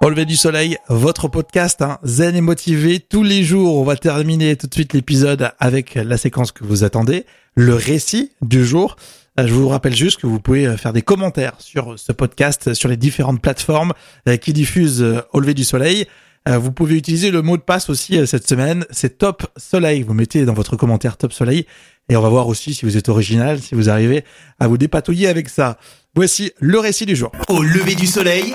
Au 0.00 0.08
lever 0.08 0.24
du 0.24 0.36
soleil, 0.36 0.78
votre 0.88 1.26
podcast 1.26 1.82
hein, 1.82 1.98
zen 2.04 2.36
et 2.36 2.40
motivé 2.40 3.00
tous 3.00 3.24
les 3.24 3.42
jours. 3.42 3.78
On 3.78 3.82
va 3.82 3.96
terminer 3.96 4.54
tout 4.54 4.68
de 4.68 4.74
suite 4.74 4.92
l'épisode 4.92 5.50
avec 5.58 5.96
la 5.96 6.16
séquence 6.16 6.52
que 6.52 6.62
vous 6.62 6.84
attendez, 6.84 7.26
le 7.56 7.74
récit 7.74 8.30
du 8.42 8.64
jour. 8.64 8.94
Euh, 9.40 9.48
Je 9.48 9.52
vous 9.52 9.68
rappelle 9.68 9.96
juste 9.96 10.20
que 10.20 10.28
vous 10.28 10.38
pouvez 10.38 10.68
euh, 10.68 10.76
faire 10.76 10.92
des 10.92 11.02
commentaires 11.02 11.54
sur 11.58 11.98
ce 11.98 12.12
podcast 12.12 12.74
sur 12.74 12.90
les 12.90 12.96
différentes 12.96 13.42
plateformes 13.42 13.92
euh, 14.28 14.36
qui 14.36 14.52
diffusent 14.52 15.04
Au 15.32 15.40
lever 15.40 15.54
du 15.54 15.64
soleil. 15.64 16.06
Euh, 16.48 16.58
Vous 16.58 16.72
pouvez 16.72 16.96
utiliser 16.96 17.30
le 17.30 17.42
mot 17.42 17.56
de 17.56 17.62
passe 17.62 17.88
aussi 17.88 18.18
euh, 18.18 18.26
cette 18.26 18.48
semaine, 18.48 18.84
c'est 18.90 19.18
Top 19.18 19.46
Soleil. 19.56 20.02
Vous 20.02 20.14
mettez 20.14 20.44
dans 20.44 20.54
votre 20.54 20.76
commentaire 20.76 21.16
Top 21.16 21.32
Soleil 21.32 21.66
et 22.08 22.16
on 22.16 22.20
va 22.20 22.28
voir 22.28 22.48
aussi 22.48 22.74
si 22.74 22.84
vous 22.84 22.96
êtes 22.96 23.08
original, 23.08 23.60
si 23.60 23.74
vous 23.74 23.88
arrivez 23.88 24.24
à 24.58 24.66
vous 24.66 24.76
dépatouiller 24.76 25.28
avec 25.28 25.48
ça. 25.48 25.78
Voici 26.16 26.52
le 26.58 26.78
récit 26.78 27.06
du 27.06 27.14
jour. 27.16 27.30
Au 27.48 27.62
lever 27.62 27.94
du 27.94 28.06
soleil, 28.06 28.54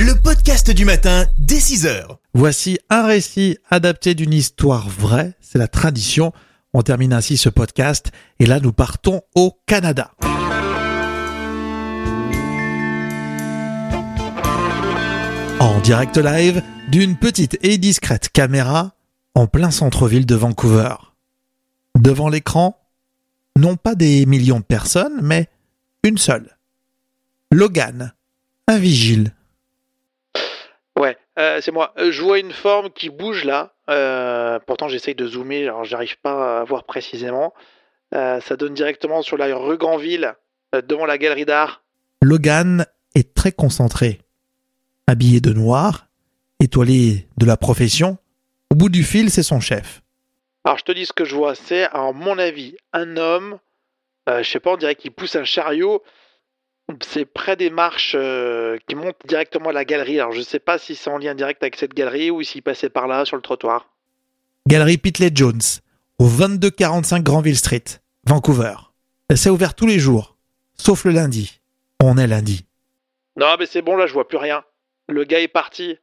le 0.00 0.14
podcast 0.20 0.70
du 0.70 0.84
matin 0.84 1.26
dès 1.38 1.60
6 1.60 1.86
heures. 1.86 2.18
Voici 2.34 2.78
un 2.90 3.06
récit 3.06 3.56
adapté 3.70 4.14
d'une 4.14 4.34
histoire 4.34 4.88
vraie, 4.88 5.34
c'est 5.40 5.58
la 5.58 5.68
tradition. 5.68 6.32
On 6.74 6.82
termine 6.82 7.12
ainsi 7.12 7.36
ce 7.36 7.48
podcast 7.48 8.10
et 8.40 8.46
là 8.46 8.58
nous 8.60 8.72
partons 8.72 9.22
au 9.36 9.56
Canada. 9.66 10.10
En 15.60 15.80
direct 15.80 16.16
live 16.18 16.62
d'une 16.90 17.16
petite 17.16 17.58
et 17.62 17.76
discrète 17.76 18.30
caméra 18.30 18.92
en 19.34 19.46
plein 19.46 19.70
centre-ville 19.70 20.24
de 20.24 20.34
Vancouver. 20.34 20.94
Devant 21.98 22.28
l'écran, 22.30 22.80
non 23.56 23.76
pas 23.76 23.94
des 23.94 24.24
millions 24.24 24.60
de 24.60 24.64
personnes, 24.64 25.20
mais 25.22 25.48
une 26.02 26.16
seule. 26.16 26.56
Logan, 27.52 28.12
un 28.68 28.78
vigile. 28.78 29.32
Ouais, 30.98 31.18
euh, 31.38 31.60
c'est 31.60 31.72
moi. 31.72 31.92
Euh, 31.98 32.10
Je 32.10 32.22
vois 32.22 32.38
une 32.38 32.52
forme 32.52 32.90
qui 32.90 33.10
bouge 33.10 33.44
là. 33.44 33.74
Euh, 33.90 34.58
pourtant, 34.66 34.88
j'essaye 34.88 35.14
de 35.14 35.26
zoomer, 35.26 35.64
alors 35.64 35.84
j'arrive 35.84 36.18
pas 36.20 36.60
à 36.60 36.64
voir 36.64 36.84
précisément. 36.84 37.52
Euh, 38.14 38.40
ça 38.40 38.56
donne 38.56 38.74
directement 38.74 39.20
sur 39.20 39.36
la 39.36 39.54
rue 39.54 39.76
Granville, 39.76 40.34
devant 40.72 41.06
la 41.06 41.18
galerie 41.18 41.44
d'art. 41.44 41.82
Logan 42.22 42.86
est 43.14 43.34
très 43.34 43.52
concentré. 43.52 44.20
Habillé 45.06 45.40
de 45.40 45.52
noir, 45.52 46.07
étoilé 46.60 47.26
de 47.36 47.46
la 47.46 47.56
profession, 47.56 48.18
au 48.70 48.74
bout 48.74 48.88
du 48.88 49.04
fil, 49.04 49.30
c'est 49.30 49.42
son 49.42 49.60
chef. 49.60 50.02
Alors, 50.64 50.78
je 50.78 50.84
te 50.84 50.92
dis 50.92 51.06
ce 51.06 51.12
que 51.12 51.24
je 51.24 51.34
vois. 51.34 51.54
C'est, 51.54 51.84
à 51.84 52.12
mon 52.12 52.38
avis, 52.38 52.76
un 52.92 53.16
homme. 53.16 53.58
euh, 54.28 54.42
je 54.42 54.50
sais 54.50 54.60
pas, 54.60 54.72
on 54.72 54.76
dirait 54.76 54.94
qu'il 54.96 55.12
pousse 55.12 55.36
un 55.36 55.44
chariot. 55.44 56.02
C'est 57.02 57.24
près 57.26 57.56
des 57.56 57.70
marches 57.70 58.14
euh, 58.18 58.78
qui 58.88 58.94
montent 58.94 59.16
directement 59.26 59.70
à 59.70 59.72
la 59.72 59.84
galerie. 59.84 60.20
Alors, 60.20 60.32
je 60.32 60.40
sais 60.42 60.58
pas 60.58 60.78
si 60.78 60.94
c'est 60.94 61.10
en 61.10 61.18
lien 61.18 61.34
direct 61.34 61.62
avec 61.62 61.76
cette 61.76 61.94
galerie 61.94 62.30
ou 62.30 62.42
s'il 62.42 62.62
passait 62.62 62.88
par 62.90 63.06
là, 63.06 63.24
sur 63.24 63.36
le 63.36 63.42
trottoir. 63.42 63.88
Galerie 64.66 64.98
Pitley 64.98 65.30
Jones, 65.34 65.60
au 66.18 66.28
2245 66.28 67.22
Granville 67.22 67.56
Street, 67.56 67.84
Vancouver. 68.26 68.74
C'est 69.34 69.50
ouvert 69.50 69.74
tous 69.74 69.86
les 69.86 69.98
jours, 69.98 70.36
sauf 70.74 71.04
le 71.04 71.12
lundi. 71.12 71.60
On 72.00 72.16
est 72.16 72.26
lundi. 72.26 72.64
Non, 73.36 73.56
mais 73.58 73.66
c'est 73.66 73.82
bon, 73.82 73.96
là, 73.96 74.06
je 74.06 74.12
vois 74.12 74.28
plus 74.28 74.38
rien. 74.38 74.64
Le 75.08 75.24
gars 75.24 75.40
est 75.40 75.48
parti. 75.48 75.98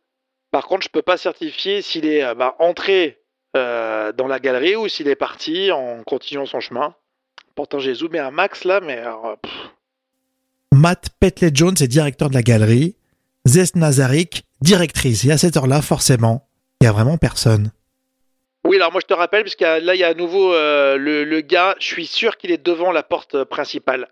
Par 0.55 0.67
contre, 0.67 0.85
je 0.85 0.89
peux 0.89 1.01
pas 1.01 1.17
certifier 1.17 1.81
s'il 1.81 2.05
est 2.05 2.23
euh, 2.23 2.33
bah, 2.33 2.55
entré 2.59 3.19
euh, 3.57 4.13
dans 4.13 4.25
la 4.25 4.39
galerie 4.39 4.77
ou 4.77 4.87
s'il 4.87 5.09
est 5.09 5.17
parti 5.17 5.69
en 5.69 6.01
continuant 6.05 6.45
son 6.45 6.61
chemin. 6.61 6.95
Pourtant, 7.55 7.79
j'ai 7.79 7.93
zoomé 7.93 8.19
un 8.19 8.31
max 8.31 8.63
là, 8.63 8.79
mais 8.79 8.99
alors, 8.99 9.25
euh, 9.25 9.49
Matt 10.71 11.09
Petley 11.19 11.51
Jones 11.53 11.75
est 11.81 11.89
directeur 11.89 12.29
de 12.29 12.35
la 12.35 12.41
galerie. 12.41 12.95
Zes 13.43 13.75
Nazarik, 13.75 14.45
directrice. 14.61 15.25
Et 15.25 15.31
à 15.31 15.37
cette 15.37 15.57
heure-là, 15.57 15.81
forcément, 15.81 16.47
il 16.79 16.85
y 16.85 16.87
a 16.87 16.93
vraiment 16.93 17.17
personne. 17.17 17.73
Oui, 18.63 18.77
alors 18.77 18.93
moi 18.93 19.01
je 19.01 19.07
te 19.07 19.13
rappelle, 19.13 19.43
parce 19.43 19.55
que 19.55 19.65
là 19.65 19.93
il 19.93 19.99
y 19.99 20.05
a 20.05 20.07
à 20.07 20.13
nouveau 20.13 20.53
euh, 20.53 20.95
le, 20.95 21.25
le 21.25 21.41
gars, 21.41 21.75
je 21.81 21.85
suis 21.85 22.07
sûr 22.07 22.37
qu'il 22.37 22.51
est 22.51 22.65
devant 22.65 22.93
la 22.93 23.03
porte 23.03 23.43
principale. 23.43 24.07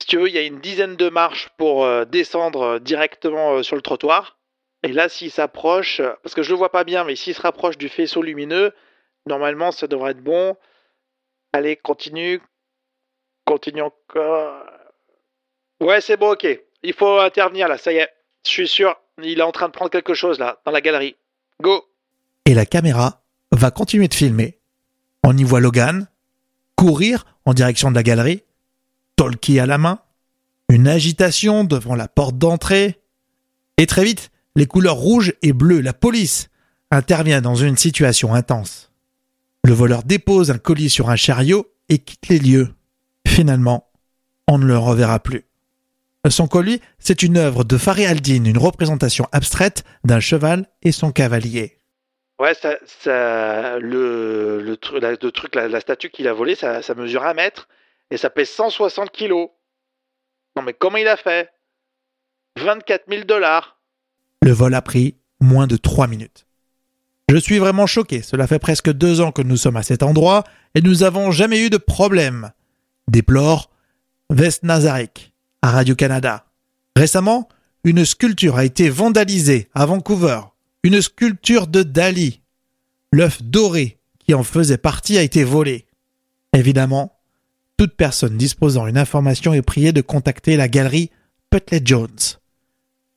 Si 0.00 0.08
tu 0.08 0.16
veux, 0.16 0.28
il 0.28 0.34
y 0.34 0.38
a 0.38 0.42
une 0.44 0.60
dizaine 0.60 0.96
de 0.96 1.10
marches 1.10 1.50
pour 1.58 1.84
euh, 1.84 2.06
descendre 2.06 2.78
directement 2.78 3.62
sur 3.62 3.76
le 3.76 3.82
trottoir. 3.82 4.37
Et 4.82 4.92
là, 4.92 5.08
s'il 5.08 5.30
s'approche, 5.30 6.00
euh, 6.00 6.12
parce 6.22 6.34
que 6.34 6.42
je 6.42 6.50
le 6.50 6.56
vois 6.56 6.70
pas 6.70 6.84
bien, 6.84 7.04
mais 7.04 7.16
s'il 7.16 7.34
se 7.34 7.42
rapproche 7.42 7.78
du 7.78 7.88
faisceau 7.88 8.22
lumineux, 8.22 8.72
normalement 9.26 9.72
ça 9.72 9.86
devrait 9.86 10.12
être 10.12 10.22
bon. 10.22 10.56
Allez, 11.52 11.76
continue. 11.76 12.40
Continue 13.44 13.82
encore. 13.82 14.64
Ouais, 15.80 16.00
c'est 16.00 16.16
bon, 16.16 16.32
ok. 16.32 16.46
Il 16.82 16.92
faut 16.92 17.18
intervenir 17.18 17.68
là, 17.68 17.78
ça 17.78 17.92
y 17.92 17.96
est. 17.96 18.08
Je 18.44 18.50
suis 18.50 18.68
sûr, 18.68 18.96
il 19.22 19.40
est 19.40 19.42
en 19.42 19.52
train 19.52 19.66
de 19.66 19.72
prendre 19.72 19.90
quelque 19.90 20.14
chose 20.14 20.38
là, 20.38 20.60
dans 20.64 20.70
la 20.70 20.80
galerie. 20.80 21.16
Go 21.60 21.84
Et 22.44 22.54
la 22.54 22.66
caméra 22.66 23.22
va 23.50 23.70
continuer 23.70 24.08
de 24.08 24.14
filmer. 24.14 24.58
On 25.24 25.36
y 25.36 25.44
voit 25.44 25.60
Logan, 25.60 26.06
courir 26.76 27.24
en 27.44 27.54
direction 27.54 27.90
de 27.90 27.96
la 27.96 28.02
galerie, 28.02 28.42
talkie 29.16 29.58
à 29.58 29.66
la 29.66 29.78
main, 29.78 30.00
une 30.68 30.86
agitation 30.86 31.64
devant 31.64 31.94
la 31.94 32.08
porte 32.08 32.38
d'entrée, 32.38 33.00
et 33.78 33.86
très 33.86 34.04
vite, 34.04 34.30
les 34.58 34.66
couleurs 34.66 34.96
rouges 34.96 35.34
et 35.42 35.52
bleues, 35.52 35.80
la 35.80 35.92
police, 35.92 36.48
intervient 36.90 37.40
dans 37.40 37.54
une 37.54 37.76
situation 37.76 38.34
intense. 38.34 38.90
Le 39.62 39.72
voleur 39.72 40.02
dépose 40.02 40.50
un 40.50 40.58
colis 40.58 40.90
sur 40.90 41.10
un 41.10 41.16
chariot 41.16 41.72
et 41.88 41.98
quitte 41.98 42.26
les 42.28 42.40
lieux. 42.40 42.68
Finalement, 43.24 43.88
on 44.48 44.58
ne 44.58 44.66
le 44.66 44.76
reverra 44.76 45.20
plus. 45.20 45.44
Son 46.28 46.48
colis, 46.48 46.80
c'est 46.98 47.22
une 47.22 47.36
œuvre 47.36 47.62
de 47.62 47.78
Fari 47.78 48.04
Aldine, 48.04 48.46
une 48.46 48.58
représentation 48.58 49.28
abstraite 49.30 49.84
d'un 50.02 50.18
cheval 50.18 50.66
et 50.82 50.90
son 50.90 51.12
cavalier. 51.12 51.78
Ouais, 52.40 52.54
ça, 52.54 53.78
le, 53.78 54.76
la, 55.00 55.16
truc, 55.16 55.54
la, 55.54 55.68
la 55.68 55.80
statue 55.80 56.10
qu'il 56.10 56.26
a 56.26 56.32
volée, 56.32 56.56
ça, 56.56 56.82
ça 56.82 56.96
mesure 56.96 57.24
un 57.24 57.34
mètre 57.34 57.68
et 58.10 58.16
ça 58.16 58.28
pèse 58.28 58.50
160 58.50 59.12
kilos. 59.12 59.50
Non 60.56 60.62
mais 60.62 60.72
comment 60.72 60.96
il 60.96 61.06
a 61.06 61.16
fait? 61.16 61.48
24 62.56 63.04
000 63.08 63.22
dollars. 63.22 63.77
Le 64.42 64.52
vol 64.52 64.74
a 64.74 64.82
pris 64.82 65.16
moins 65.40 65.66
de 65.66 65.76
trois 65.76 66.06
minutes. 66.06 66.46
Je 67.28 67.36
suis 67.36 67.58
vraiment 67.58 67.86
choqué. 67.86 68.22
Cela 68.22 68.46
fait 68.46 68.58
presque 68.58 68.90
deux 68.90 69.20
ans 69.20 69.32
que 69.32 69.42
nous 69.42 69.56
sommes 69.56 69.76
à 69.76 69.82
cet 69.82 70.02
endroit 70.02 70.44
et 70.74 70.80
nous 70.80 70.96
n'avons 70.96 71.30
jamais 71.30 71.60
eu 71.60 71.70
de 71.70 71.76
problème. 71.76 72.52
Déplore 73.08 73.70
West 74.30 74.62
Nazarek 74.62 75.32
à 75.62 75.70
Radio-Canada. 75.70 76.46
Récemment, 76.96 77.48
une 77.84 78.04
sculpture 78.04 78.56
a 78.56 78.64
été 78.64 78.88
vandalisée 78.88 79.68
à 79.74 79.86
Vancouver. 79.86 80.40
Une 80.82 81.02
sculpture 81.02 81.66
de 81.66 81.82
Dali. 81.82 82.40
L'œuf 83.12 83.42
doré 83.42 83.98
qui 84.18 84.34
en 84.34 84.42
faisait 84.42 84.78
partie 84.78 85.18
a 85.18 85.22
été 85.22 85.44
volé. 85.44 85.86
Évidemment, 86.52 87.18
toute 87.76 87.94
personne 87.94 88.36
disposant 88.36 88.86
d'une 88.86 88.98
information 88.98 89.52
est 89.52 89.62
priée 89.62 89.92
de 89.92 90.00
contacter 90.00 90.56
la 90.56 90.68
galerie 90.68 91.10
Putley 91.50 91.80
Jones 91.84 92.38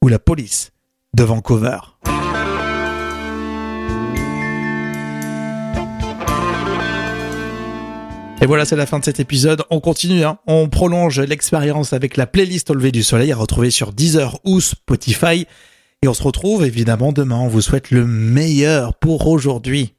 ou 0.01 0.08
la 0.08 0.20
police 0.20 0.72
de 1.15 1.24
Vancouver. 1.24 1.77
Et 8.41 8.48
voilà, 8.48 8.65
c'est 8.65 8.75
la 8.75 8.88
fin 8.88 8.98
de 8.98 9.06
cet 9.06 9.20
épisode. 9.20 9.63
On 9.70 9.80
continue, 9.80 10.24
hein. 10.24 10.39
on 10.48 10.68
prolonge 10.68 11.20
l'expérience 11.20 11.94
avec 11.94 12.18
la 12.18 12.25
playlist 12.25 12.72
au 12.72 12.74
lever 12.74 12.91
du 12.91 13.03
soleil 13.03 13.32
à 13.32 13.36
retrouver 13.36 13.70
sur 13.70 13.94
Deezer 13.94 14.39
ou 14.46 14.60
Spotify. 14.60 15.46
Et 16.01 16.08
on 16.08 16.13
se 16.15 16.24
retrouve 16.24 16.65
évidemment 16.65 17.12
demain. 17.12 17.38
On 17.38 17.48
vous 17.48 17.62
souhaite 17.62 17.91
le 17.91 18.08
meilleur 18.08 18.96
pour 18.96 19.27
aujourd'hui. 19.27 19.94